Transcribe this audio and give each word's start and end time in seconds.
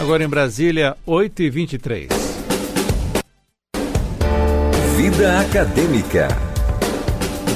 Agora 0.00 0.22
em 0.22 0.28
Brasília, 0.28 0.96
8h23. 1.04 2.06
Vida 4.96 5.40
Acadêmica. 5.40 6.28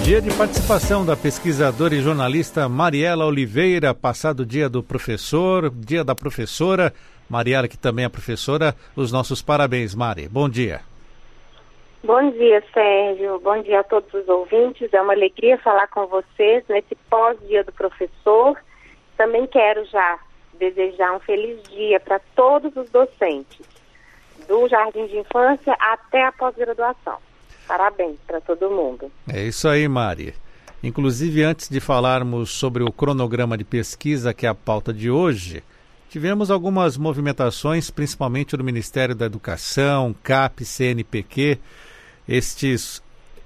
Dia 0.04 0.20
de 0.20 0.36
participação 0.36 1.06
da 1.06 1.16
pesquisadora 1.16 1.94
e 1.94 2.00
jornalista 2.00 2.68
Mariela 2.68 3.26
Oliveira, 3.26 3.94
passado 3.94 4.44
dia 4.44 4.68
do 4.68 4.82
professor, 4.82 5.70
dia 5.70 6.02
da 6.02 6.16
professora. 6.16 6.92
Mariela, 7.30 7.68
que 7.68 7.78
também 7.78 8.06
é 8.06 8.08
professora, 8.08 8.74
os 8.96 9.12
nossos 9.12 9.40
parabéns, 9.40 9.94
Mari. 9.94 10.28
Bom 10.28 10.48
dia. 10.48 10.80
Bom 12.02 12.28
dia, 12.32 12.60
Sérgio. 12.74 13.38
Bom 13.38 13.62
dia 13.62 13.78
a 13.78 13.84
todos 13.84 14.12
os 14.12 14.28
ouvintes. 14.28 14.92
É 14.92 15.00
uma 15.00 15.12
alegria 15.12 15.56
falar 15.58 15.86
com 15.86 16.08
vocês 16.08 16.64
nesse 16.68 16.96
pós-dia 17.08 17.62
do 17.62 17.70
professor. 17.70 18.58
Também 19.16 19.46
quero 19.46 19.84
já 19.84 20.18
desejar 20.70 21.16
um 21.16 21.20
feliz 21.20 21.60
dia 21.64 21.98
para 21.98 22.20
todos 22.36 22.74
os 22.76 22.88
docentes, 22.90 23.66
do 24.46 24.68
jardim 24.68 25.06
de 25.06 25.18
infância 25.18 25.74
até 25.80 26.24
a 26.24 26.32
pós-graduação. 26.32 27.18
Parabéns 27.66 28.16
para 28.26 28.40
todo 28.40 28.70
mundo. 28.70 29.10
É 29.28 29.42
isso 29.42 29.68
aí, 29.68 29.88
Mari. 29.88 30.34
Inclusive, 30.82 31.44
antes 31.44 31.68
de 31.68 31.80
falarmos 31.80 32.50
sobre 32.50 32.82
o 32.82 32.92
cronograma 32.92 33.56
de 33.56 33.64
pesquisa, 33.64 34.34
que 34.34 34.46
é 34.46 34.48
a 34.48 34.54
pauta 34.54 34.92
de 34.92 35.10
hoje, 35.10 35.62
tivemos 36.10 36.50
algumas 36.50 36.96
movimentações, 36.96 37.88
principalmente 37.88 38.56
do 38.56 38.64
Ministério 38.64 39.14
da 39.14 39.26
Educação, 39.26 40.14
CAP, 40.22 40.64
CNPq. 40.64 41.58
Estes, 42.28 43.02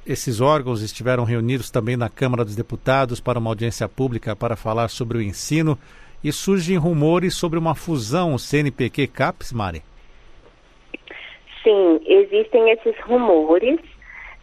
esses 0.07 0.41
órgãos 0.41 0.81
estiveram 0.81 1.25
reunidos 1.25 1.71
também 1.71 1.97
na 1.97 2.09
Câmara 2.09 2.45
dos 2.45 2.57
Deputados 2.57 3.21
para 3.21 3.39
uma 3.39 3.51
audiência 3.51 3.87
pública 3.87 4.35
para 4.35 4.57
falar 4.57 4.89
sobre 4.89 5.19
o 5.19 5.23
ensino 5.23 5.79
e 6.27 6.33
surgem 6.33 6.77
rumores 6.77 7.37
sobre 7.37 7.57
uma 7.57 7.77
fusão 7.77 8.37
CNPq-CAPES, 8.37 9.53
Mari? 9.53 9.81
Sim, 11.63 12.01
existem 12.05 12.69
esses 12.71 12.99
rumores 13.03 13.79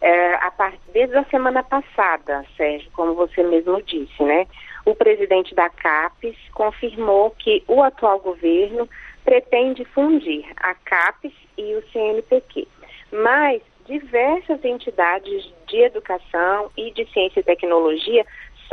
é, 0.00 0.34
a 0.36 0.50
part... 0.50 0.78
desde 0.94 1.14
a 1.14 1.24
semana 1.24 1.62
passada, 1.62 2.42
Sérgio, 2.56 2.90
como 2.92 3.12
você 3.12 3.42
mesmo 3.42 3.82
disse, 3.82 4.22
né? 4.22 4.46
O 4.86 4.94
presidente 4.94 5.54
da 5.54 5.68
CAPES 5.68 6.34
confirmou 6.54 7.30
que 7.38 7.62
o 7.68 7.82
atual 7.82 8.18
governo 8.18 8.88
pretende 9.22 9.84
fundir 9.84 10.42
a 10.56 10.74
CAPES 10.74 11.32
e 11.58 11.74
o 11.74 11.82
CNPq. 11.92 12.66
Mas 13.12 13.60
diversas 13.86 14.64
entidades 14.64 15.52
de 15.66 15.82
educação 15.82 16.70
e 16.78 16.90
de 16.92 17.04
ciência 17.12 17.40
e 17.40 17.42
tecnologia 17.42 18.24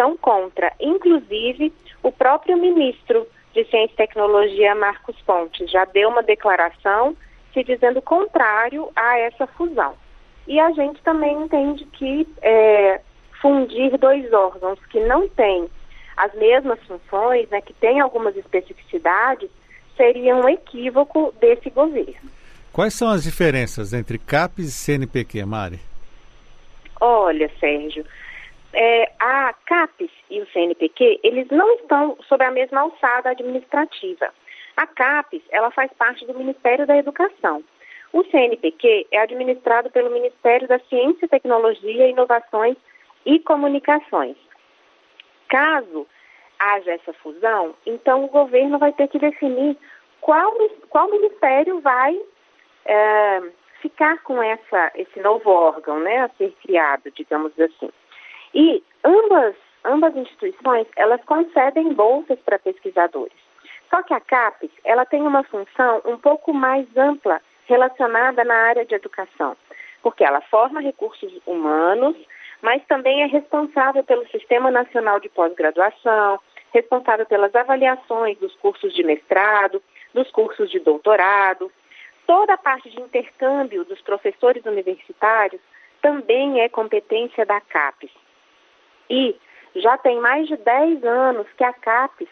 são 0.01 0.17
contra, 0.17 0.73
inclusive 0.79 1.71
o 2.01 2.11
próprio 2.11 2.57
ministro 2.57 3.27
de 3.53 3.63
Ciência 3.65 3.93
e 3.93 3.97
Tecnologia, 3.97 4.73
Marcos 4.73 5.15
Pontes, 5.21 5.69
já 5.69 5.85
deu 5.85 6.09
uma 6.09 6.23
declaração 6.23 7.15
se 7.53 7.63
dizendo 7.63 8.01
contrário 8.01 8.89
a 8.95 9.19
essa 9.19 9.45
fusão. 9.45 9.93
E 10.47 10.59
a 10.59 10.71
gente 10.71 10.99
também 11.03 11.43
entende 11.43 11.85
que 11.85 12.27
é, 12.41 12.99
fundir 13.39 13.95
dois 13.99 14.33
órgãos 14.33 14.79
que 14.89 14.99
não 15.01 15.29
têm 15.29 15.69
as 16.17 16.33
mesmas 16.33 16.79
funções, 16.87 17.47
né, 17.49 17.61
que 17.61 17.73
têm 17.73 17.99
algumas 17.99 18.35
especificidades, 18.35 19.51
seria 19.95 20.35
um 20.35 20.49
equívoco 20.49 21.31
desse 21.39 21.69
governo. 21.69 22.31
Quais 22.73 22.93
são 22.95 23.09
as 23.09 23.23
diferenças 23.23 23.93
entre 23.93 24.17
CAPES 24.17 24.65
e 24.65 24.71
CNPq, 24.71 25.45
Mari? 25.45 25.79
Olha, 26.99 27.51
Sérgio, 27.59 28.05
é, 28.73 29.11
a 29.19 29.53
CAPES 29.65 30.11
e 30.29 30.41
o 30.41 30.47
CNPq, 30.51 31.19
eles 31.23 31.47
não 31.49 31.73
estão 31.75 32.17
sob 32.27 32.43
a 32.43 32.51
mesma 32.51 32.81
alçada 32.81 33.29
administrativa. 33.29 34.33
A 34.77 34.87
CAPES, 34.87 35.41
ela 35.49 35.71
faz 35.71 35.91
parte 35.93 36.25
do 36.25 36.33
Ministério 36.33 36.87
da 36.87 36.97
Educação. 36.97 37.63
O 38.13 38.23
CNPq 38.25 39.07
é 39.11 39.19
administrado 39.19 39.89
pelo 39.89 40.09
Ministério 40.09 40.67
da 40.67 40.79
Ciência, 40.79 41.27
Tecnologia, 41.27 42.09
Inovações 42.09 42.75
e 43.25 43.39
Comunicações. 43.39 44.35
Caso 45.47 46.07
haja 46.59 46.91
essa 46.91 47.13
fusão, 47.13 47.73
então 47.85 48.23
o 48.23 48.27
governo 48.27 48.77
vai 48.77 48.91
ter 48.93 49.07
que 49.07 49.17
definir 49.17 49.77
qual, 50.19 50.53
qual 50.89 51.09
ministério 51.09 51.79
vai 51.81 52.17
é, 52.85 53.41
ficar 53.81 54.21
com 54.23 54.41
essa, 54.41 54.91
esse 54.95 55.19
novo 55.19 55.49
órgão 55.49 55.99
né, 55.99 56.19
a 56.19 56.29
ser 56.37 56.53
criado, 56.61 57.11
digamos 57.11 57.51
assim. 57.59 57.89
E 58.53 58.83
ambas, 59.03 59.55
ambas 59.85 60.15
instituições, 60.15 60.87
elas 60.95 61.23
concedem 61.25 61.93
bolsas 61.93 62.39
para 62.39 62.59
pesquisadores. 62.59 63.37
Só 63.89 64.01
que 64.03 64.13
a 64.13 64.19
CAPES, 64.19 64.71
ela 64.85 65.05
tem 65.05 65.21
uma 65.21 65.43
função 65.43 66.01
um 66.05 66.17
pouco 66.17 66.53
mais 66.53 66.85
ampla 66.95 67.41
relacionada 67.65 68.43
na 68.43 68.55
área 68.55 68.85
de 68.85 68.95
educação, 68.95 69.55
porque 70.01 70.23
ela 70.23 70.41
forma 70.41 70.81
recursos 70.81 71.31
humanos, 71.45 72.15
mas 72.61 72.83
também 72.85 73.23
é 73.23 73.25
responsável 73.25 74.03
pelo 74.03 74.27
Sistema 74.27 74.71
Nacional 74.71 75.19
de 75.19 75.29
Pós-Graduação, 75.29 76.39
responsável 76.73 77.25
pelas 77.25 77.53
avaliações 77.53 78.37
dos 78.37 78.55
cursos 78.55 78.93
de 78.93 79.03
mestrado, 79.03 79.81
dos 80.13 80.29
cursos 80.31 80.69
de 80.69 80.79
doutorado. 80.79 81.71
Toda 82.25 82.53
a 82.53 82.57
parte 82.57 82.89
de 82.89 83.01
intercâmbio 83.01 83.83
dos 83.83 84.01
professores 84.01 84.65
universitários 84.65 85.61
também 86.01 86.61
é 86.61 86.69
competência 86.69 87.45
da 87.45 87.59
CAPES. 87.59 88.11
E 89.09 89.35
já 89.75 89.97
tem 89.97 90.19
mais 90.19 90.47
de 90.47 90.57
10 90.57 91.03
anos 91.03 91.47
que 91.57 91.63
a 91.63 91.73
CAPES 91.73 92.27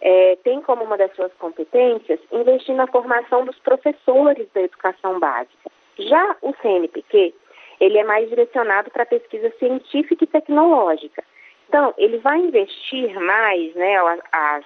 é, 0.00 0.36
tem 0.44 0.60
como 0.62 0.84
uma 0.84 0.96
das 0.96 1.14
suas 1.14 1.32
competências 1.34 2.20
investir 2.32 2.74
na 2.74 2.86
formação 2.86 3.44
dos 3.44 3.58
professores 3.58 4.46
da 4.54 4.62
educação 4.62 5.18
básica. 5.18 5.70
Já 5.98 6.36
o 6.42 6.54
CNPq, 6.62 7.34
ele 7.80 7.98
é 7.98 8.04
mais 8.04 8.28
direcionado 8.28 8.90
para 8.90 9.06
pesquisa 9.06 9.52
científica 9.58 10.24
e 10.24 10.26
tecnológica. 10.26 11.24
Então, 11.68 11.92
ele 11.98 12.18
vai 12.18 12.38
investir 12.38 13.18
mais, 13.20 13.74
né, 13.74 13.96
as, 14.32 14.64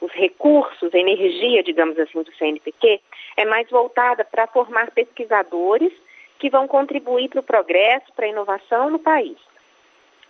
os 0.00 0.12
recursos, 0.12 0.92
a 0.92 0.98
energia, 0.98 1.62
digamos 1.62 1.98
assim, 1.98 2.22
do 2.22 2.32
CNPq, 2.34 3.00
é 3.36 3.44
mais 3.44 3.68
voltada 3.70 4.24
para 4.24 4.46
formar 4.48 4.90
pesquisadores 4.90 5.92
que 6.38 6.50
vão 6.50 6.66
contribuir 6.66 7.28
para 7.28 7.40
o 7.40 7.44
progresso, 7.44 8.12
para 8.14 8.26
a 8.26 8.30
inovação 8.30 8.90
no 8.90 8.98
país. 8.98 9.36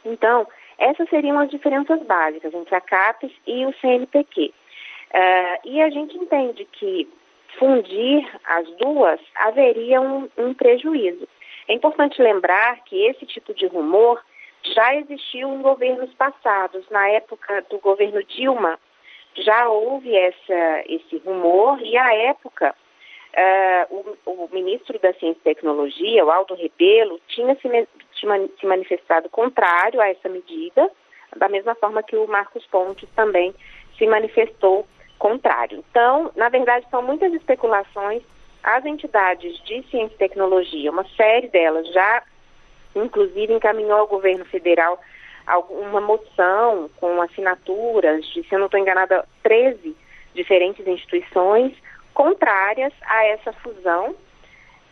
Então, 0.05 0.47
essas 0.78 1.09
seriam 1.09 1.38
as 1.38 1.50
diferenças 1.50 2.03
básicas 2.03 2.55
entre 2.55 2.75
a 2.75 2.81
CAPES 2.81 3.33
e 3.47 3.66
o 3.66 3.75
CNPq. 3.81 4.47
Uh, 4.47 4.53
eh, 5.12 5.61
e 5.65 5.83
a 5.83 5.91
gente 5.91 6.16
entende 6.16 6.65
que 6.72 7.09
fundir 7.59 8.27
as 8.44 8.69
duas 8.77 9.21
haveria 9.34 10.00
um, 10.00 10.28
um 10.39 10.55
prejuízo. 10.55 11.28
É 11.69 11.75
importante 11.75 12.21
lembrar 12.22 12.83
que 12.84 13.06
esse 13.06 13.27
tipo 13.27 13.53
de 13.55 13.66
rumor 13.66 14.21
já 14.62 14.94
existiu 14.97 15.49
em 15.49 15.62
governos 15.62 16.12
passados. 16.15 16.89
Na 16.91 17.09
época 17.09 17.65
do 17.71 17.78
governo 17.78 18.22
Dilma, 18.25 18.78
já 19.37 19.69
houve 19.69 20.15
essa, 20.15 20.83
esse 20.87 21.19
rumor 21.19 21.81
e, 21.81 21.97
à 21.97 22.15
época, 22.15 22.75
uh, 23.36 24.16
o, 24.26 24.44
o, 24.44 24.48
ministro 24.52 24.98
da 24.98 25.12
Ciência 25.14 25.38
e 25.41 25.54
Tecnologia, 25.54 26.24
o 26.24 26.30
Aldo 26.30 26.54
Rebelo, 26.54 27.20
tinha 27.28 27.54
se, 27.56 27.88
se 28.58 28.66
manifestado 28.66 29.28
contrário 29.28 30.00
a 30.00 30.08
essa 30.08 30.28
medida, 30.28 30.91
da 31.36 31.48
mesma 31.48 31.74
forma 31.74 32.02
que 32.02 32.16
o 32.16 32.26
Marcos 32.26 32.66
Pontes 32.66 33.08
também 33.14 33.54
se 33.96 34.06
manifestou 34.06 34.86
contrário. 35.18 35.84
Então, 35.91 36.30
na 36.34 36.48
verdade, 36.48 36.86
são 36.91 37.02
muitas 37.02 37.32
especulações. 37.34 38.22
As 38.62 38.84
entidades 38.84 39.58
de 39.64 39.82
ciência 39.84 40.14
e 40.14 40.18
tecnologia, 40.18 40.91
uma 40.91 41.06
série 41.16 41.48
delas 41.48 41.86
já, 41.92 42.22
inclusive, 42.94 43.52
encaminhou 43.52 44.00
ao 44.00 44.06
governo 44.06 44.44
federal 44.44 44.98
uma 45.68 46.00
moção 46.00 46.91
com 47.00 47.20
assinaturas 47.22 48.24
de, 48.28 48.42
se 48.42 48.54
eu 48.54 48.58
não 48.58 48.66
estou 48.66 48.78
enganada, 48.78 49.26
13 49.42 49.97
diferentes 50.34 50.86
instituições 50.86 51.72
contrárias 52.15 52.92
a 53.03 53.24
essa 53.27 53.53
fusão 53.54 54.15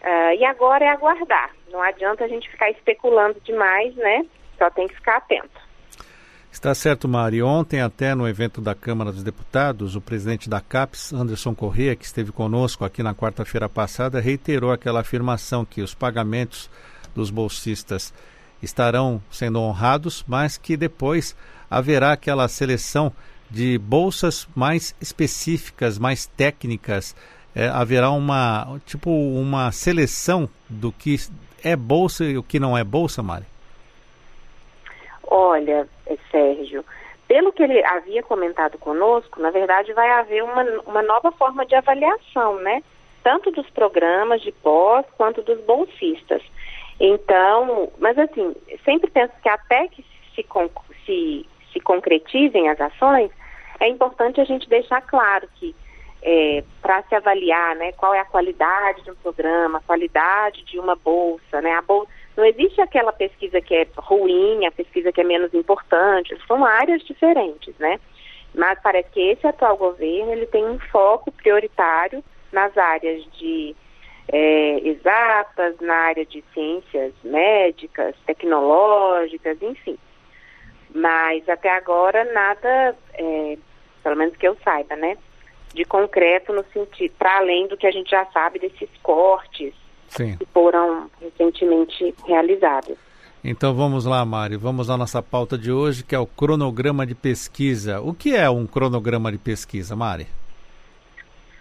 Uh, 0.00 0.32
e 0.38 0.44
agora 0.44 0.85
é 0.85 0.88
aguardar. 0.88 1.50
Não 1.73 1.82
adianta 1.82 2.25
a 2.25 2.29
gente 2.29 2.49
ficar 2.49 2.70
especulando 2.70 3.41
demais, 3.44 3.94
né? 3.97 4.25
Só 4.56 4.70
tem 4.70 4.87
que 4.87 4.94
ficar 4.94 5.17
atento. 5.17 5.69
Está 6.53 6.75
certo, 6.75 7.09
Mari. 7.09 7.43
Ontem, 7.43 7.81
até 7.81 8.15
no 8.15 8.26
evento 8.26 8.61
da 8.61 8.75
Câmara 8.75 9.12
dos 9.12 9.23
Deputados, 9.23 9.97
o 9.97 10.00
presidente 10.00 10.49
da 10.49 10.61
CAPES, 10.61 11.12
Anderson 11.12 11.55
Corrêa, 11.55 11.97
que 11.97 12.05
esteve 12.05 12.32
conosco 12.32 12.85
aqui 12.85 13.03
na 13.03 13.15
quarta-feira 13.15 13.69
passada, 13.69 14.20
reiterou 14.20 14.73
aquela 14.73 15.00
afirmação 15.00 15.65
que 15.65 15.82
os 15.82 15.94
pagamentos 15.94 16.70
dos 17.15 17.31
bolsistas 17.31 18.15
estarão 18.62 19.20
sendo 19.31 19.61
honrados, 19.61 20.25
mas 20.26 20.56
que 20.56 20.76
depois 20.76 21.37
haverá 21.70 22.12
aquela 22.12 22.49
seleção 22.49 23.12
de 23.50 23.79
bolsas 23.79 24.49
mais 24.55 24.95
específicas, 25.00 25.99
mais 25.99 26.27
técnicas, 26.27 27.15
é, 27.55 27.69
haverá 27.69 28.11
uma 28.11 28.79
tipo 28.87 29.11
uma 29.11 29.73
seleção 29.73 30.49
do 30.69 30.93
que 30.93 31.17
é 31.65 31.75
bolsa 31.75 32.25
e 32.25 32.39
o 32.39 32.43
que 32.43 32.61
não 32.61 32.77
é 32.77 32.85
bolsa, 32.85 33.23
Mari? 33.23 33.45
Olha, 35.31 35.89
Sérgio, 36.31 36.85
pelo 37.27 37.53
que 37.53 37.62
ele 37.62 37.85
havia 37.85 38.23
comentado 38.23 38.79
conosco, 38.79 39.41
na 39.41 39.51
verdade 39.51 39.93
vai 39.93 40.11
haver 40.11 40.43
uma, 40.43 40.62
uma 40.87 41.03
nova 41.03 41.31
forma 41.33 41.67
de 41.67 41.75
avaliação, 41.75 42.61
né? 42.61 42.83
Tanto 43.23 43.51
dos 43.51 43.69
programas 43.71 44.41
de 44.41 44.53
pós 44.53 45.05
quanto 45.17 45.43
dos 45.43 45.61
bolsistas. 45.61 46.43
Então, 47.01 47.91
mas 47.99 48.19
assim, 48.19 48.55
sempre 48.85 49.11
penso 49.11 49.33
que 49.43 49.49
até 49.49 49.89
que 49.89 50.05
se, 50.35 50.47
se, 51.05 51.47
se 51.73 51.81
concretizem 51.81 52.69
as 52.69 52.81
ações, 52.81 53.31
é 53.81 53.89
importante 53.89 54.41
a 54.41 54.45
gente 54.45 54.69
deixar 54.69 55.01
claro 55.03 55.49
que 55.57 55.75
é, 56.23 56.65
para 56.83 57.03
se 57.05 57.15
avaliar 57.15 57.77
né, 57.77 57.93
qual 57.93 58.13
é 58.13 58.21
a 58.21 58.25
qualidade 58.25 59.03
de 59.03 59.11
um 59.11 59.15
programa, 59.15 59.79
a 59.79 59.83
qualidade 59.83 60.65
de 60.65 60.79
uma 60.79 60.97
bolsa, 60.97 61.61
né? 61.61 61.73
A 61.75 61.83
bolsa, 61.83 62.11
não 62.37 62.45
existe 62.45 62.81
aquela 62.81 63.13
pesquisa 63.13 63.61
que 63.61 63.75
é 63.75 63.87
ruim, 63.97 64.67
a 64.67 64.73
pesquisa 64.73 65.13
que 65.13 65.21
é 65.21 65.25
menos 65.25 65.55
importante, 65.55 66.37
são 66.47 66.65
áreas 66.65 67.03
diferentes, 67.03 67.75
né? 67.79 68.01
Mas 68.55 68.79
parece 68.83 69.11
que 69.11 69.21
esse 69.21 69.47
atual 69.47 69.77
governo 69.77 70.33
ele 70.33 70.47
tem 70.47 70.65
um 70.65 70.79
foco 70.79 71.31
prioritário 71.31 72.23
nas 72.51 72.77
áreas 72.77 73.25
de 73.35 73.77
é, 74.29 74.81
exatas, 74.89 75.79
na 75.81 75.95
área 75.95 76.25
de 76.25 76.43
ciências 76.53 77.13
médicas, 77.23 78.15
tecnológicas, 78.27 79.61
enfim. 79.63 79.99
Mas 80.95 81.49
até 81.49 81.71
agora 81.71 82.25
nada, 82.33 82.97
é, 83.15 83.59
pelo 84.08 84.16
menos 84.16 84.34
que 84.37 84.49
eu 84.49 84.56
saiba, 84.64 84.96
né? 84.96 85.19
De 85.75 85.84
concreto 85.84 86.50
no 86.50 86.64
sentido, 86.72 87.12
para 87.19 87.37
além 87.37 87.69
do 87.69 87.76
que 87.76 87.87
a 87.87 87.90
gente 87.90 88.10
já 88.10 88.25
sabe 88.32 88.58
desses 88.58 88.88
cortes 89.02 89.75
Sim. 90.08 90.34
que 90.38 90.46
foram 90.46 91.10
recentemente 91.20 92.14
realizados. 92.26 92.96
Então 93.44 93.75
vamos 93.75 94.06
lá, 94.06 94.25
Mari, 94.25 94.56
vamos 94.56 94.88
à 94.88 94.96
nossa 94.96 95.22
pauta 95.22 95.58
de 95.58 95.70
hoje, 95.70 96.02
que 96.02 96.14
é 96.14 96.19
o 96.19 96.26
cronograma 96.26 97.06
de 97.06 97.14
pesquisa. 97.14 98.00
O 98.00 98.14
que 98.14 98.34
é 98.34 98.49
um 98.49 98.66
cronograma 98.66 99.31
de 99.31 99.37
pesquisa, 99.37 99.94
Mari? 99.94 100.26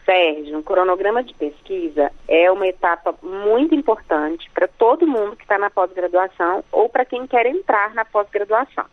Sérgio, 0.06 0.58
um 0.58 0.64
cronograma 0.64 1.22
de 1.22 1.34
pesquisa 1.34 2.14
é 2.30 2.50
uma 2.50 2.66
etapa 2.66 3.14
muito 3.22 3.76
importante 3.76 4.50
para 4.54 4.70
todo 4.70 5.06
mundo 5.06 5.36
que 5.36 5.44
está 5.44 5.60
na 5.60 5.70
pós-graduação 5.70 6.64
ou 6.72 6.88
para 6.88 7.04
quem 7.04 7.28
quer 7.28 7.46
entrar 7.46 7.94
na 7.94 8.06
pós-graduação. 8.06 8.86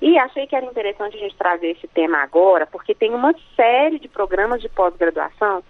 E 0.00 0.18
achei 0.18 0.46
que 0.46 0.56
era 0.56 0.64
interessante 0.64 1.16
a 1.16 1.20
gente 1.20 1.36
trazer 1.36 1.72
esse 1.72 1.86
tema 1.88 2.18
agora, 2.18 2.66
porque 2.66 2.94
tem 2.94 3.12
uma 3.12 3.34
série 3.54 3.98
de 3.98 4.08
programas 4.08 4.62
de 4.62 4.68
pós-graduação 4.68 5.62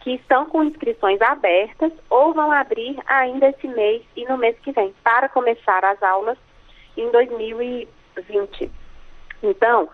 que 0.00 0.14
estão 0.14 0.46
com 0.46 0.64
inscrições 0.64 1.20
abertas 1.20 1.92
ou 2.10 2.32
vão 2.32 2.50
abrir 2.50 2.96
ainda 3.06 3.48
esse 3.48 3.66
mês 3.68 4.02
e 4.16 4.24
no 4.24 4.36
mês 4.38 4.56
que 4.60 4.72
vem, 4.72 4.94
para 5.04 5.28
começar 5.28 5.84
as 5.84 6.02
aulas 6.02 6.38
em 6.96 7.10
2020. 7.10 8.70
Então, 9.42 9.88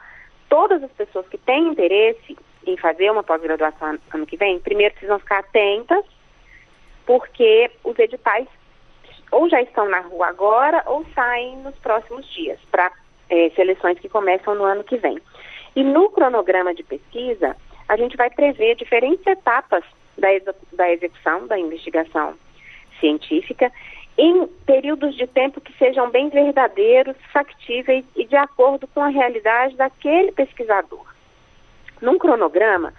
todas 0.49 0.83
as 0.83 0.91
pessoas 0.93 1.27
que 1.29 1.39
têm 1.39 1.69
interesse 1.69 2.37
em 2.67 2.77
fazer 2.77 3.11
uma 3.11 3.23
pós-graduação 3.23 3.99
ano 4.13 4.27
que 4.27 4.37
vem, 4.37 4.59
primeiro 4.61 4.95
precisam 4.95 5.19
ficar 5.19 5.41
atentas, 5.41 6.05
porque 7.05 7.71
os 7.85 7.99
editais 7.99 8.49
ou 9.31 9.49
já 9.49 9.61
estão 9.63 9.89
na 9.89 10.01
rua 10.01 10.29
agora 10.29 10.83
ou 10.87 11.05
saem 11.15 11.57
nos 11.59 11.75
próximos 11.79 12.27
dias 12.33 12.61
para 12.71 12.93
é, 13.33 13.51
seleções 13.57 13.99
que 13.99 14.11
começam 14.11 14.55
no 14.55 14.65
ano 14.65 14.85
que 14.85 14.99
vem. 14.99 15.19
E 15.75 15.83
no 15.83 16.11
cronograma 16.11 16.75
de 16.75 16.83
pesquisa, 16.83 17.57
a 17.89 17.97
gente 17.97 18.15
vai 18.15 18.29
prever 18.29 18.77
diferentes 18.77 19.27
etapas 19.27 19.83
da, 20.19 20.29
da 20.73 20.93
execução 20.93 21.47
da 21.47 21.59
investigação 21.59 22.35
científica 23.01 23.73
em 24.19 24.47
períodos 24.67 25.17
de 25.17 25.27
tempo 25.27 25.63
que 25.63 25.73
sejam 25.79 26.11
bem 26.11 26.29
verdadeiros, 26.29 27.17
factíveis 27.33 28.05
e 28.15 28.27
de 28.27 28.37
acordo 28.37 28.87
com 28.89 29.01
a 29.01 29.09
realidade 29.09 29.75
daquele 29.77 30.31
pesquisador. 30.33 31.07
Num 32.03 32.19
cronograma, 32.19 32.93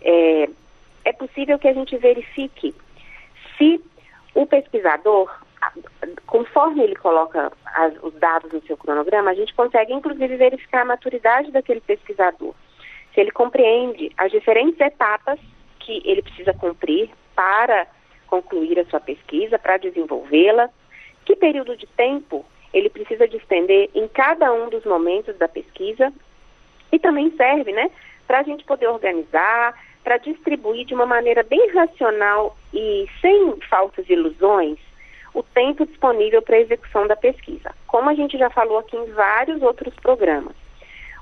é, 0.00 0.48
é 1.04 1.12
possível 1.12 1.58
que 1.58 1.68
a 1.68 1.74
gente 1.74 1.94
verifique 1.98 2.74
se 3.58 3.84
o 4.34 4.46
pesquisador, 4.46 5.30
conforme 6.26 6.82
ele 6.82 6.96
coloca 6.96 7.52
as, 7.66 7.94
os 8.02 8.14
dados 8.14 8.52
no 8.52 8.62
seu 8.62 8.76
cronograma, 8.76 9.30
a 9.30 9.34
gente 9.34 9.54
consegue 9.54 9.92
inclusive 9.92 10.36
verificar 10.36 10.82
a 10.82 10.86
maturidade 10.86 11.50
daquele 11.50 11.80
pesquisador. 11.80 12.54
Se 13.12 13.20
ele 13.20 13.30
compreende 13.30 14.10
as 14.16 14.30
diferentes 14.32 14.80
etapas 14.80 15.38
que 15.80 16.02
ele 16.04 16.22
precisa 16.22 16.52
cumprir 16.54 17.10
para 17.34 17.86
concluir 18.26 18.78
a 18.80 18.84
sua 18.86 19.00
pesquisa, 19.00 19.58
para 19.58 19.76
desenvolvê-la, 19.76 20.68
que 21.24 21.36
período 21.36 21.76
de 21.76 21.86
tempo 21.86 22.44
ele 22.72 22.90
precisa 22.90 23.28
despender 23.28 23.88
em 23.94 24.08
cada 24.08 24.52
um 24.52 24.68
dos 24.68 24.84
momentos 24.84 25.36
da 25.38 25.46
pesquisa 25.46 26.12
e 26.90 26.98
também 26.98 27.30
serve, 27.36 27.72
né, 27.72 27.90
para 28.26 28.40
a 28.40 28.42
gente 28.42 28.64
poder 28.64 28.88
organizar, 28.88 29.74
para 30.02 30.18
distribuir 30.18 30.84
de 30.84 30.94
uma 30.94 31.06
maneira 31.06 31.42
bem 31.42 31.70
racional 31.72 32.56
e 32.72 33.06
sem 33.20 33.56
falsas 33.68 34.08
ilusões 34.08 34.78
o 35.34 35.42
tempo 35.42 35.84
disponível 35.84 36.40
para 36.40 36.56
a 36.56 36.60
execução 36.60 37.06
da 37.06 37.16
pesquisa. 37.16 37.74
Como 37.86 38.08
a 38.08 38.14
gente 38.14 38.38
já 38.38 38.48
falou 38.48 38.78
aqui 38.78 38.96
em 38.96 39.10
vários 39.12 39.60
outros 39.62 39.92
programas. 39.96 40.54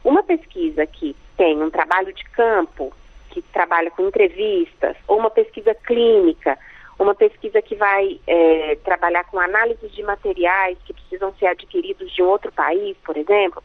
Uma 0.04 0.22
pesquisa 0.22 0.86
que 0.86 1.16
tem 1.36 1.62
um 1.62 1.70
trabalho 1.70 2.12
de 2.12 2.24
campo, 2.24 2.92
que 3.30 3.40
trabalha 3.40 3.90
com 3.90 4.06
entrevistas, 4.06 4.96
ou 5.08 5.18
uma 5.18 5.30
pesquisa 5.30 5.74
clínica, 5.74 6.58
uma 6.98 7.14
pesquisa 7.14 7.62
que 7.62 7.74
vai 7.74 8.20
é, 8.26 8.76
trabalhar 8.84 9.24
com 9.24 9.40
análise 9.40 9.88
de 9.88 10.02
materiais 10.02 10.76
que 10.84 10.92
precisam 10.92 11.32
ser 11.34 11.46
adquiridos 11.46 12.12
de 12.12 12.22
um 12.22 12.26
outro 12.26 12.52
país, 12.52 12.96
por 13.04 13.16
exemplo, 13.16 13.62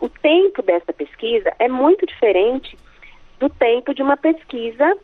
o 0.00 0.08
tempo 0.08 0.62
dessa 0.62 0.92
pesquisa 0.92 1.52
é 1.58 1.68
muito 1.68 2.06
diferente 2.06 2.78
do 3.38 3.48
tempo 3.48 3.94
de 3.94 4.02
uma 4.02 4.16
pesquisa 4.16 4.96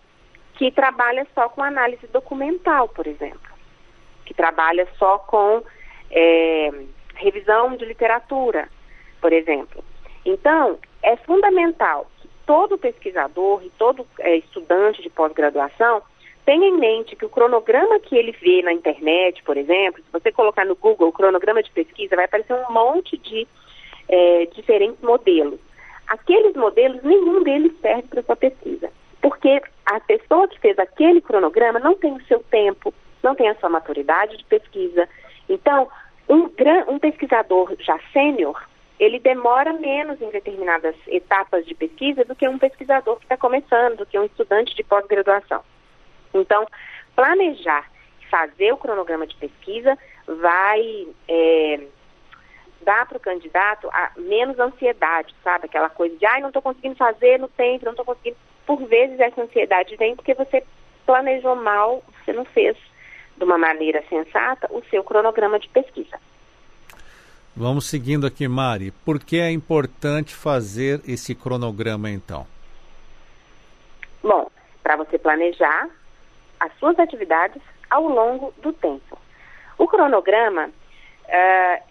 que 0.55 0.71
trabalha 0.71 1.27
só 1.35 1.49
com 1.49 1.63
análise 1.63 2.07
documental, 2.09 2.89
por 2.89 3.07
exemplo, 3.07 3.52
que 4.33 4.35
trabalha 4.35 4.89
só 4.99 5.19
com 5.19 5.63
é, 6.11 6.71
revisão 7.15 7.77
de 7.77 7.85
literatura, 7.85 8.69
por 9.21 9.33
exemplo. 9.33 9.85
Então, 10.25 10.79
é 11.03 11.17
fundamental 11.17 12.11
que 12.19 12.29
todo 12.47 12.79
pesquisador 12.79 13.63
e 13.63 13.71
todo 13.79 14.07
é, 14.21 14.37
estudante 14.37 15.03
de 15.03 15.11
pós-graduação 15.11 16.03
tenha 16.47 16.67
em 16.67 16.79
mente 16.79 17.15
que 17.15 17.27
o 17.27 17.29
cronograma 17.29 18.01
que 18.01 18.17
ele 18.17 18.33
vê 18.33 18.63
na 18.63 18.73
internet, 18.73 19.43
por 19.45 19.57
exemplo, 19.57 20.03
se 20.03 20.11
você 20.11 20.33
colocar 20.33 20.65
no 20.65 20.75
Google 20.75 21.09
o 21.09 21.13
cronograma 21.13 21.63
de 21.63 21.71
pesquisa, 21.71 22.17
vai 22.17 22.25
aparecer 22.25 22.55
um 22.55 22.73
monte 22.73 23.17
de 23.19 23.47
é, 24.09 24.47
diferentes 24.47 25.01
modelos. 25.03 25.61
Aqueles 26.09 26.55
modelos, 26.57 27.03
nenhum 27.03 27.43
deles 27.43 27.73
serve 27.81 28.09
para 28.09 28.23
sua 28.23 28.37
pesquisa, 28.37 28.91
porque 29.21 29.63
a 29.87 30.01
pessoa 30.01 30.49
que 30.49 30.59
fez 30.59 30.79
aquele 30.79 31.21
cronograma 31.21 31.79
não 31.79 31.95
tem 31.95 32.13
o 32.13 32.25
seu 32.25 32.41
tempo, 32.51 32.93
não 33.23 33.35
tem 33.35 33.49
a 33.49 33.55
sua 33.57 33.69
maturidade 33.69 34.37
de 34.37 34.45
pesquisa. 34.45 35.09
Então, 35.49 35.89
um, 36.29 36.51
um 36.89 36.99
pesquisador 36.99 37.75
já 37.81 37.99
sênior, 38.13 38.61
ele 38.99 39.19
demora 39.19 39.73
menos 39.73 40.21
em 40.21 40.31
determinadas 40.31 40.95
etapas 41.07 41.67
de 41.67 41.75
pesquisa 41.75 42.25
do 42.25 42.35
que 42.35 42.49
um 42.49 42.59
pesquisador 42.59 43.17
que 43.17 43.25
está 43.25 43.37
começando, 43.37 43.99
do 43.99 44.07
que 44.07 44.19
um 44.19 44.25
estudante 44.25 44.75
de 44.75 44.85
pós-graduação. 44.85 45.63
Então, 46.33 46.67
planejar, 47.15 47.91
fazer 48.31 48.73
o 48.73 48.77
cronograma 48.77 49.27
de 49.27 49.37
pesquisa 49.37 49.99
vai 50.27 51.07
é, 51.29 51.81
dá 52.83 53.05
para 53.07 53.17
o 53.17 53.21
candidato 53.21 53.89
menos 54.17 54.59
ansiedade, 54.59 55.35
sabe? 55.43 55.67
Aquela 55.67 55.91
coisa 55.91 56.17
de, 56.17 56.27
ai, 56.27 56.41
não 56.41 56.49
estou 56.49 56.63
conseguindo 56.63 56.97
fazer 56.97 57.39
no 57.39 57.49
tempo, 57.49 57.85
não 57.85 57.93
estou 57.93 58.05
conseguindo. 58.05 58.37
Por 58.67 58.85
vezes 58.87 59.19
essa 59.19 59.43
ansiedade 59.43 59.97
vem 59.97 60.15
porque 60.15 60.35
você 60.35 60.65
planejou 61.05 61.57
mal, 61.57 62.03
você 62.25 62.33
não 62.33 62.45
fez 62.45 62.77
de 63.43 63.45
uma 63.45 63.59
maneira 63.59 64.05
sensata 64.09 64.69
o 64.71 64.81
seu 64.85 65.03
cronograma 65.03 65.59
de 65.59 65.69
pesquisa. 65.69 66.17
Vamos 67.57 67.87
seguindo 67.87 68.25
aqui, 68.25 68.47
Mari. 68.47 68.93
Por 69.05 69.19
que 69.19 69.41
é 69.41 69.51
importante 69.51 70.33
fazer 70.33 71.01
esse 71.09 71.35
cronograma, 71.35 72.09
então? 72.09 72.47
Bom, 74.23 74.49
para 74.81 74.95
você 74.95 75.19
planejar 75.19 75.91
as 76.61 76.73
suas 76.79 76.97
atividades 77.01 77.61
ao 77.91 78.05
longo 78.05 78.55
do 78.63 78.73
tempo. 78.73 79.19
O 79.77 79.89
cronograma 79.89 80.69
uh, 80.69 81.83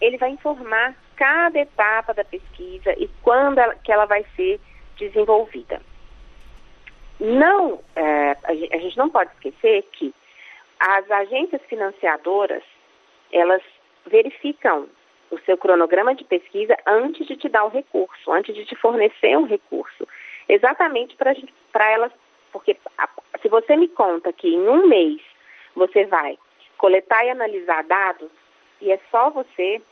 ele 0.00 0.16
vai 0.16 0.30
informar 0.30 0.94
cada 1.16 1.58
etapa 1.58 2.14
da 2.14 2.24
pesquisa 2.24 2.92
e 2.96 3.10
quando 3.20 3.58
ela, 3.58 3.74
que 3.74 3.90
ela 3.90 4.06
vai 4.06 4.24
ser 4.36 4.60
desenvolvida. 4.96 5.82
Não, 7.18 7.80
é, 7.96 8.36
a 8.44 8.78
gente 8.78 8.96
não 8.96 9.10
pode 9.10 9.30
esquecer 9.32 9.82
que 9.92 10.14
as 10.80 11.10
agências 11.10 11.60
financiadoras, 11.68 12.62
elas 13.30 13.62
verificam 14.06 14.88
o 15.30 15.38
seu 15.40 15.56
cronograma 15.56 16.14
de 16.14 16.24
pesquisa 16.24 16.74
antes 16.86 17.26
de 17.26 17.36
te 17.36 17.48
dar 17.48 17.64
o 17.64 17.68
recurso, 17.68 18.32
antes 18.32 18.54
de 18.54 18.64
te 18.64 18.74
fornecer 18.74 19.36
um 19.36 19.44
recurso. 19.44 20.08
Exatamente 20.48 21.14
para 21.16 21.90
elas, 21.90 22.10
porque 22.50 22.76
se 23.42 23.48
você 23.48 23.76
me 23.76 23.88
conta 23.88 24.32
que 24.32 24.48
em 24.48 24.68
um 24.68 24.88
mês 24.88 25.20
você 25.76 26.06
vai 26.06 26.38
coletar 26.78 27.24
e 27.24 27.30
analisar 27.30 27.84
dados, 27.84 28.30
e 28.80 28.90
é 28.90 28.98
só 29.10 29.28
você, 29.28 29.82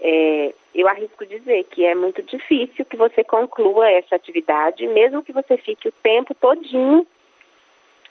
é, 0.00 0.52
eu 0.74 0.88
arrisco 0.88 1.24
dizer 1.24 1.64
que 1.70 1.86
é 1.86 1.94
muito 1.94 2.20
difícil 2.22 2.84
que 2.84 2.96
você 2.96 3.22
conclua 3.22 3.88
essa 3.90 4.16
atividade, 4.16 4.86
mesmo 4.88 5.22
que 5.22 5.32
você 5.32 5.56
fique 5.56 5.88
o 5.88 5.92
tempo 6.02 6.34
todinho 6.34 7.06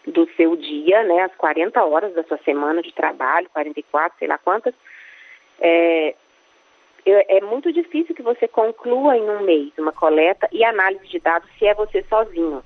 do 0.07 0.29
seu 0.35 0.55
dia, 0.55 1.03
né, 1.03 1.21
as 1.21 1.35
40 1.35 1.83
horas 1.83 2.13
da 2.13 2.23
sua 2.23 2.37
semana 2.39 2.81
de 2.81 2.93
trabalho, 2.93 3.49
44, 3.51 4.17
sei 4.19 4.27
lá 4.27 4.37
quantas, 4.37 4.73
é, 5.59 6.15
é 7.05 7.41
muito 7.41 7.71
difícil 7.71 8.15
que 8.15 8.21
você 8.21 8.47
conclua 8.47 9.17
em 9.17 9.29
um 9.29 9.41
mês 9.41 9.71
uma 9.77 9.91
coleta 9.91 10.47
e 10.51 10.63
análise 10.63 11.07
de 11.07 11.19
dados 11.19 11.49
se 11.57 11.65
é 11.65 11.73
você 11.73 12.03
sozinho. 12.03 12.63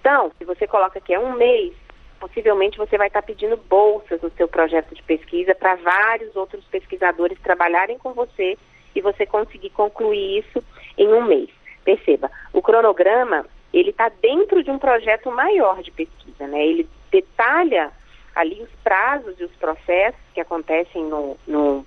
Então, 0.00 0.32
se 0.38 0.44
você 0.44 0.66
coloca 0.66 1.00
que 1.00 1.12
é 1.12 1.18
um 1.18 1.32
mês, 1.32 1.74
possivelmente 2.18 2.78
você 2.78 2.96
vai 2.96 3.08
estar 3.08 3.22
pedindo 3.22 3.56
bolsas 3.56 4.20
no 4.22 4.30
seu 4.30 4.48
projeto 4.48 4.94
de 4.94 5.02
pesquisa 5.02 5.54
para 5.54 5.76
vários 5.76 6.34
outros 6.36 6.64
pesquisadores 6.66 7.38
trabalharem 7.40 7.98
com 7.98 8.12
você 8.12 8.56
e 8.94 9.00
você 9.00 9.26
conseguir 9.26 9.70
concluir 9.70 10.38
isso 10.38 10.62
em 10.96 11.08
um 11.12 11.22
mês. 11.24 11.48
Perceba, 11.84 12.30
o 12.52 12.62
cronograma 12.62 13.46
ele 13.72 13.90
está 13.90 14.08
dentro 14.08 14.62
de 14.62 14.70
um 14.70 14.78
projeto 14.78 15.30
maior 15.30 15.82
de 15.82 15.90
pesquisa, 15.90 16.46
né? 16.46 16.66
Ele 16.66 16.88
detalha 17.10 17.90
ali 18.34 18.62
os 18.62 18.70
prazos 18.82 19.38
e 19.38 19.44
os 19.44 19.52
processos 19.52 20.20
que 20.34 20.40
acontecem 20.40 21.04
no, 21.04 21.36
no, 21.46 21.86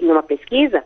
numa 0.00 0.22
pesquisa 0.22 0.84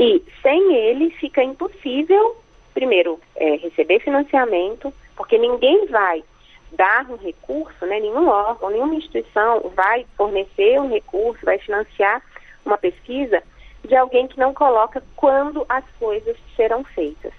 e 0.00 0.24
sem 0.40 0.74
ele 0.74 1.10
fica 1.10 1.42
impossível, 1.42 2.36
primeiro, 2.72 3.20
é, 3.36 3.56
receber 3.56 4.00
financiamento, 4.00 4.92
porque 5.14 5.36
ninguém 5.36 5.86
vai 5.88 6.24
dar 6.72 7.04
um 7.10 7.16
recurso, 7.16 7.84
né, 7.84 8.00
nenhum 8.00 8.26
órgão, 8.26 8.70
nenhuma 8.70 8.94
instituição 8.94 9.70
vai 9.74 10.06
fornecer 10.16 10.80
um 10.80 10.88
recurso, 10.88 11.44
vai 11.44 11.58
financiar 11.58 12.22
uma 12.64 12.78
pesquisa 12.78 13.42
de 13.86 13.94
alguém 13.94 14.26
que 14.26 14.38
não 14.38 14.54
coloca 14.54 15.02
quando 15.16 15.66
as 15.68 15.84
coisas 15.98 16.34
serão 16.56 16.82
feitas. 16.82 17.34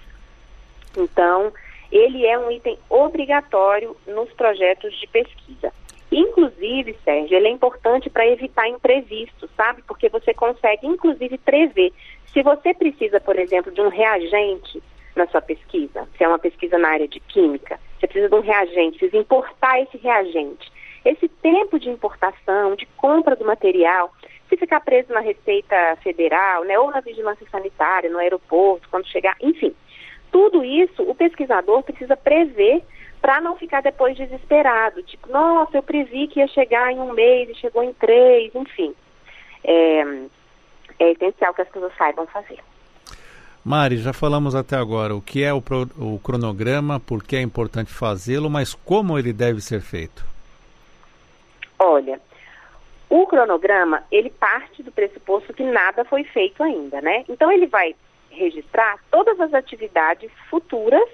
Então, 0.96 1.52
ele 1.92 2.26
é 2.26 2.38
um 2.38 2.50
item 2.50 2.78
obrigatório 2.88 3.94
nos 4.06 4.32
projetos 4.32 4.98
de 4.98 5.06
pesquisa. 5.06 5.72
Inclusive, 6.10 6.96
Sérgio, 7.04 7.36
ele 7.36 7.48
é 7.48 7.50
importante 7.50 8.10
para 8.10 8.26
evitar 8.26 8.66
imprevistos, 8.68 9.50
sabe? 9.56 9.82
Porque 9.86 10.08
você 10.08 10.32
consegue, 10.32 10.86
inclusive, 10.86 11.38
prever. 11.38 11.92
Se 12.26 12.42
você 12.42 12.72
precisa, 12.74 13.20
por 13.20 13.38
exemplo, 13.38 13.70
de 13.70 13.80
um 13.80 13.88
reagente 13.88 14.82
na 15.14 15.26
sua 15.26 15.42
pesquisa, 15.42 16.08
se 16.16 16.24
é 16.24 16.28
uma 16.28 16.38
pesquisa 16.38 16.78
na 16.78 16.88
área 16.88 17.06
de 17.06 17.20
química, 17.20 17.78
você 17.98 18.06
precisa 18.06 18.28
de 18.28 18.34
um 18.34 18.40
reagente, 18.40 18.98
precisa 18.98 19.18
importar 19.18 19.80
esse 19.80 19.98
reagente. 19.98 20.72
Esse 21.04 21.28
tempo 21.28 21.78
de 21.78 21.90
importação, 21.90 22.74
de 22.74 22.86
compra 22.96 23.36
do 23.36 23.44
material, 23.44 24.12
se 24.48 24.56
ficar 24.56 24.80
preso 24.80 25.12
na 25.12 25.20
Receita 25.20 25.96
Federal, 26.02 26.64
né, 26.64 26.78
ou 26.78 26.90
na 26.90 27.00
vigilância 27.00 27.46
sanitária, 27.50 28.10
no 28.10 28.18
aeroporto, 28.18 28.88
quando 28.90 29.08
chegar, 29.08 29.36
enfim, 29.40 29.74
tudo 30.32 30.64
isso 30.64 31.02
o 31.02 31.14
pesquisador 31.14 31.82
precisa 31.82 32.16
prever 32.16 32.82
para 33.20 33.40
não 33.40 33.56
ficar 33.56 33.82
depois 33.82 34.16
desesperado, 34.16 35.00
tipo, 35.04 35.30
nossa, 35.30 35.76
eu 35.76 35.82
previ 35.82 36.26
que 36.26 36.40
ia 36.40 36.48
chegar 36.48 36.90
em 36.90 36.98
um 36.98 37.12
mês 37.12 37.48
e 37.50 37.54
chegou 37.54 37.84
em 37.84 37.92
três, 37.92 38.52
enfim. 38.52 38.92
É, 39.62 40.00
é 40.98 41.12
essencial 41.12 41.54
que 41.54 41.62
as 41.62 41.68
pessoas 41.68 41.92
saibam 41.96 42.26
fazer. 42.26 42.58
Mari, 43.64 43.98
já 43.98 44.12
falamos 44.12 44.56
até 44.56 44.74
agora 44.74 45.14
o 45.14 45.22
que 45.22 45.44
é 45.44 45.52
o, 45.52 45.62
pro, 45.62 45.88
o 45.96 46.18
cronograma, 46.18 46.98
por 46.98 47.22
que 47.22 47.36
é 47.36 47.40
importante 47.40 47.92
fazê-lo, 47.92 48.50
mas 48.50 48.74
como 48.74 49.16
ele 49.16 49.32
deve 49.32 49.60
ser 49.60 49.80
feito? 49.80 50.26
Olha, 51.78 52.20
o 53.08 53.24
cronograma, 53.24 54.02
ele 54.10 54.30
parte 54.30 54.82
do 54.82 54.90
pressuposto 54.90 55.52
que 55.52 55.62
nada 55.62 56.04
foi 56.04 56.24
feito 56.24 56.60
ainda, 56.60 57.00
né? 57.00 57.24
Então 57.28 57.52
ele 57.52 57.68
vai 57.68 57.94
registrar 58.32 58.98
todas 59.10 59.38
as 59.40 59.54
atividades 59.54 60.30
futuras 60.48 61.08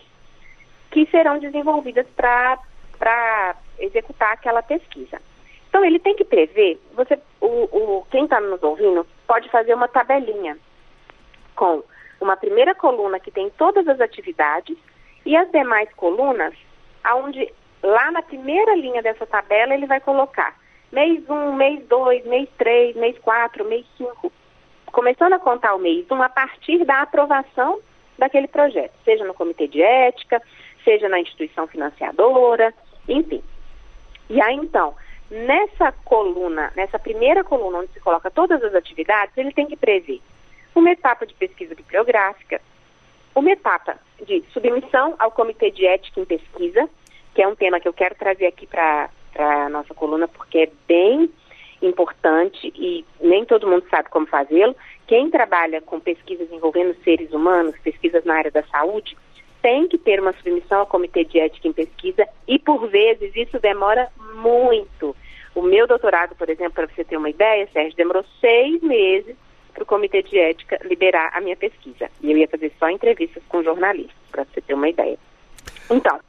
que 0.91 1.07
serão 1.07 1.39
desenvolvidas 1.39 2.07
para 2.17 3.57
executar 3.79 4.33
aquela 4.33 4.63
pesquisa. 4.63 5.21
Então 5.69 5.85
ele 5.85 5.99
tem 5.99 6.17
que 6.17 6.25
prever, 6.25 6.81
você, 6.95 7.19
o, 7.41 7.47
o 7.47 8.07
quem 8.11 8.25
está 8.25 8.41
nos 8.41 8.63
ouvindo 8.63 9.07
pode 9.27 9.49
fazer 9.51 9.75
uma 9.75 9.87
tabelinha 9.87 10.57
com 11.55 11.83
uma 12.21 12.37
primeira 12.37 12.75
coluna 12.75 13.21
que 13.21 13.31
tem 13.31 13.51
todas 13.51 13.87
as 13.87 14.01
atividades 14.01 14.77
e 15.27 15.37
as 15.37 15.51
demais 15.51 15.93
colunas, 15.95 16.55
aonde 17.05 17.53
lá 17.83 18.11
na 18.11 18.23
primeira 18.23 18.75
linha 18.75 19.03
dessa 19.03 19.27
tabela 19.27 19.75
ele 19.75 19.87
vai 19.87 20.01
colocar 20.01 20.57
mês 20.91 21.23
1, 21.29 21.35
um, 21.35 21.53
mês 21.53 21.87
2, 21.87 22.25
mês 22.27 22.49
3, 22.57 22.97
mês 22.97 23.19
4, 23.19 23.65
mês 23.65 23.87
5, 23.99 24.33
começando 24.93 25.35
a 25.35 25.39
contar 25.39 25.75
o 25.75 25.79
mês 25.79 26.07
1 26.11 26.15
um, 26.15 26.23
a 26.23 26.29
partir 26.29 26.85
da 26.85 27.03
aprovação 27.03 27.81
daquele 28.19 28.49
projeto, 28.49 28.93
seja 29.05 29.25
no 29.25 29.35
comitê 29.35 29.69
de 29.69 29.81
ética, 29.81 30.43
seja 30.85 31.09
na 31.09 31.21
instituição 31.21 31.67
financiadora, 31.67 32.75
enfim. 33.09 33.43
E 34.29 34.41
aí 34.41 34.57
então, 34.57 34.95
nessa 35.31 35.93
coluna, 36.05 36.73
nessa 36.75 36.99
primeira 36.99 37.45
coluna 37.45 37.79
onde 37.79 37.93
se 37.93 38.01
coloca 38.01 38.31
todas 38.31 38.63
as 38.63 38.75
atividades, 38.75 39.37
ele 39.37 39.53
tem 39.53 39.67
que 39.67 39.77
prever 39.77 40.21
uma 40.75 40.91
etapa 40.91 41.27
de 41.27 41.35
pesquisa 41.35 41.75
bibliográfica, 41.75 42.61
uma 43.35 43.51
etapa 43.51 43.99
de 44.25 44.43
submissão 44.53 45.15
ao 45.19 45.31
Comitê 45.31 45.71
de 45.71 45.87
Ética 45.87 46.21
em 46.21 46.25
Pesquisa, 46.25 46.89
que 47.35 47.43
é 47.43 47.49
um 47.49 47.55
tema 47.55 47.81
que 47.81 47.89
eu 47.89 47.93
quero 47.93 48.15
trazer 48.15 48.47
aqui 48.47 48.67
para 48.67 49.09
a 49.37 49.69
nossa 49.69 49.95
coluna, 49.95 50.27
porque 50.27 50.59
é 50.59 50.71
bem 50.87 51.31
importante 51.81 52.73
e 52.75 53.05
nem 53.21 53.45
todo 53.45 53.69
mundo 53.69 53.85
sabe 53.91 54.09
como 54.09 54.27
fazê-lo. 54.27 54.75
Quem 55.07 55.31
trabalha 55.31 55.81
com 55.81 56.01
pesquisas 56.01 56.51
envolvendo 56.53 56.97
seres 57.03 57.33
humanos, 57.33 57.75
pesquisas 57.83 58.25
na 58.25 58.35
área 58.35 58.51
da 58.51 58.63
saúde, 58.65 59.17
tem 59.63 59.89
que 59.89 59.99
ter 59.99 60.21
uma 60.21 60.33
submissão 60.35 60.81
ao 60.81 60.87
Comitê 60.87 61.25
de 61.25 61.39
Ética 61.39 61.69
em 61.69 61.73
Pesquisa 61.73 62.27
e, 62.47 62.59
por 62.59 62.89
vezes, 62.89 63.35
isso 63.35 63.59
demora 63.59 64.09
muito. 64.35 65.17
O 65.55 65.63
meu 65.63 65.87
doutorado, 65.87 66.37
por 66.37 66.49
exemplo, 66.49 66.75
para 66.75 66.87
você 66.87 67.05
ter 67.05 67.17
uma 67.17 67.31
ideia, 67.31 67.69
Sérgio, 67.73 67.97
demorou 67.97 68.25
seis 68.41 68.81
meses 68.83 69.37
para 69.75 69.83
o 69.83 69.87
Comitê 69.87 70.23
de 70.23 70.39
Ética 70.39 70.79
liberar 70.85 71.31
a 71.35 71.41
minha 71.41 71.57
pesquisa. 71.57 72.11
E 72.23 72.31
eu 72.31 72.39
ia 72.39 72.49
fazer 72.49 72.73
só 72.79 72.89
entrevistas 72.89 73.43
com 73.49 73.63
jornalistas, 73.63 74.17
para 74.31 74.45
você 74.45 74.61
ter 74.61 74.75
uma 74.75 74.89
ideia. 74.89 75.19
Então, 75.91 76.21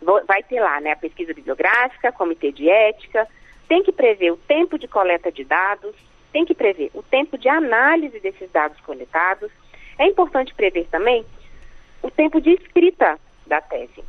vou, 0.00 0.20
vai 0.26 0.42
ter 0.42 0.60
lá 0.60 0.80
né, 0.80 0.92
a 0.92 0.96
pesquisa 0.96 1.34
bibliográfica, 1.34 2.12
Comitê 2.12 2.52
de 2.52 2.68
Ética, 2.68 3.26
tem 3.68 3.82
que 3.82 3.92
prever 3.92 4.32
o 4.32 4.36
tempo 4.36 4.78
de 4.78 4.88
coleta 4.88 5.30
de 5.30 5.44
dados, 5.44 5.94
tem 6.32 6.44
que 6.44 6.54
prever 6.54 6.90
o 6.94 7.02
tempo 7.02 7.36
de 7.36 7.48
análise 7.48 8.18
desses 8.20 8.50
dados 8.50 8.80
coletados. 8.80 9.50
É 9.98 10.06
importante 10.06 10.54
prever 10.54 10.86
também 10.90 11.24
o 12.02 12.10
tempo 12.10 12.40
de 12.40 12.50
escrita 12.50 13.18
da 13.46 13.60
tese, 13.60 14.02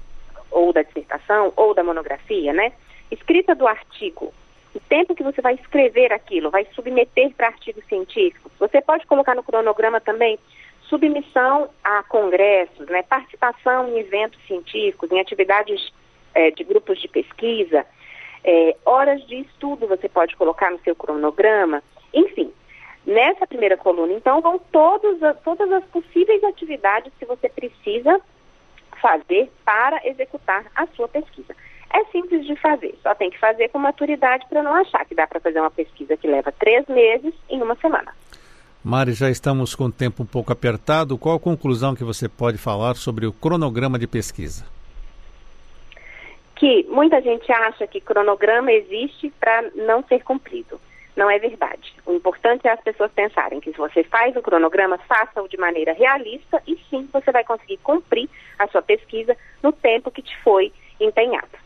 ou 0.50 0.72
da 0.72 0.82
dissertação, 0.82 1.54
ou 1.56 1.74
da 1.74 1.84
monografia, 1.84 2.54
né? 2.54 2.72
Escrita 3.12 3.56
do 3.56 3.68
artigo, 3.68 4.34
o 4.74 4.80
tempo 4.80 5.16
que 5.16 5.24
você 5.24 5.42
vai 5.42 5.56
escrever 5.56 6.14
aquilo, 6.14 6.52
vai 6.52 6.66
submeter 6.76 7.32
para 7.36 7.48
artigos 7.48 7.84
científicos. 7.86 8.52
Você 8.60 8.82
pode 8.82 9.06
colocar 9.08 9.36
no 9.36 9.44
cronograma 9.44 10.00
também 10.00 10.38
submissão 10.84 11.70
a 11.84 12.04
congressos, 12.04 12.88
né, 12.88 13.04
participação 13.04 13.90
em 13.90 14.00
eventos 14.00 14.40
científicos, 14.48 15.12
em 15.12 15.20
atividades 15.20 15.92
é, 16.34 16.52
de 16.52 16.64
grupos 16.64 17.00
de 17.00 17.08
pesquisa, 17.08 17.86
é, 18.44 18.76
horas 18.86 19.26
de 19.28 19.38
estudo 19.42 19.88
você 19.88 20.08
pode 20.08 20.36
colocar 20.36 20.72
no 20.72 20.80
seu 20.80 20.96
cronograma, 20.96 21.84
enfim. 22.14 22.52
Nessa 23.06 23.48
primeira 23.48 23.78
coluna, 23.78 24.14
então, 24.14 24.42
vão 24.42 24.60
todos, 24.72 25.18
todas 25.44 25.72
as 25.72 25.84
possíveis 25.86 26.44
atividades 26.44 27.12
que 27.18 27.26
você 27.26 27.50
precisa 27.50 28.20
fazer 29.02 29.50
para 29.66 30.06
executar 30.08 30.66
a 30.76 30.86
sua 30.88 31.08
pesquisa. 31.08 31.56
É 31.92 32.04
simples 32.12 32.46
de 32.46 32.56
fazer, 32.58 32.96
só 33.02 33.16
tem 33.16 33.32
que 33.32 33.40
fazer 33.40 33.70
com 33.70 33.80
maturidade 33.80 34.46
para 34.48 34.62
não 34.62 34.76
achar 34.76 35.04
que 35.06 35.16
dá 35.16 35.26
para 35.26 35.40
fazer 35.40 35.60
uma 35.60 35.72
pesquisa 35.72 36.16
que 36.16 36.28
leva 36.28 36.52
três 36.52 36.86
meses 36.88 37.34
em 37.50 37.62
uma 37.62 37.76
semana. 37.76 38.14
Mari, 38.84 39.14
já 39.14 39.30
estamos 39.30 39.76
com 39.76 39.86
o 39.86 39.92
tempo 39.92 40.24
um 40.24 40.26
pouco 40.26 40.54
apertado. 40.54 41.18
Qual 41.18 41.36
a 41.36 41.40
conclusão 41.40 41.96
que 41.96 42.04
você 42.04 42.30
pode 42.30 42.58
falar 42.58 42.96
sobre 42.96 43.26
o 43.26 43.34
cronograma 43.34 43.98
de 43.98 44.08
pesquisa? 44.08 44.66
Que 46.60 46.86
muita 46.90 47.22
gente 47.22 47.52
acha 47.52 47.88
que 47.88 48.00
cronograma 48.00 48.72
existe 48.72 49.32
para 49.40 49.64
não 49.76 50.04
ser 50.04 50.24
cumprido. 50.24 50.80
Não 51.16 51.30
é 51.30 51.40
verdade. 51.40 51.94
O 52.06 52.14
importante 52.14 52.68
é 52.68 52.72
as 52.72 52.82
pessoas 52.82 53.12
pensarem 53.12 53.60
que 53.60 53.72
se 53.72 53.78
você 53.78 54.04
faz 54.04 54.36
o 54.36 54.42
cronograma, 54.42 54.98
faça-o 55.00 55.48
de 55.48 55.58
maneira 55.58 55.94
realista 55.94 56.62
e 56.68 56.78
sim 56.90 57.10
você 57.12 57.32
vai 57.32 57.44
conseguir 57.44 57.78
cumprir 57.78 58.30
a 58.58 58.68
sua 58.68 58.82
pesquisa 58.82 59.36
no 59.64 59.72
tempo 59.72 60.12
que 60.12 60.22
te 60.22 60.38
foi 60.44 60.72
empenhado. 61.00 61.58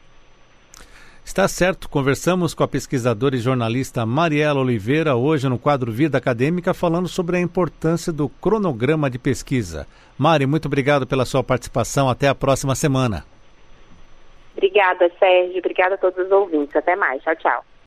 Está 1.25 1.47
certo, 1.47 1.89
conversamos 1.89 2.53
com 2.53 2.63
a 2.63 2.67
pesquisadora 2.67 3.35
e 3.35 3.39
jornalista 3.39 4.05
Mariela 4.05 4.59
Oliveira 4.59 5.15
hoje 5.15 5.47
no 5.47 5.57
quadro 5.57 5.91
Vida 5.91 6.17
Acadêmica 6.17 6.73
falando 6.73 7.07
sobre 7.07 7.37
a 7.37 7.39
importância 7.39 8.11
do 8.11 8.27
cronograma 8.27 9.09
de 9.09 9.17
pesquisa. 9.17 9.87
Mari, 10.17 10.45
muito 10.45 10.65
obrigado 10.65 11.07
pela 11.07 11.25
sua 11.25 11.43
participação. 11.43 12.09
Até 12.09 12.27
a 12.27 12.35
próxima 12.35 12.75
semana. 12.75 13.25
Obrigada, 14.63 15.11
Sérgio. 15.19 15.59
Obrigada 15.59 15.95
a 15.95 15.97
todos 15.97 16.25
os 16.25 16.31
ouvintes. 16.31 16.73
Até 16.73 16.95
mais. 16.95 17.21
Tchau, 17.21 17.35
tchau. 17.35 17.65